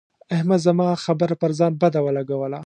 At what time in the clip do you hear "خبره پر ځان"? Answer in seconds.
1.05-1.73